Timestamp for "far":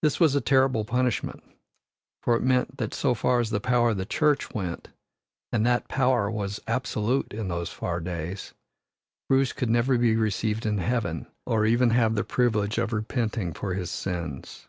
3.14-3.38, 7.70-8.00